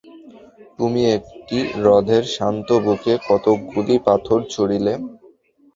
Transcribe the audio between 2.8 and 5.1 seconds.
বুকে কতকগুলি পাথর ছুঁড়িলে।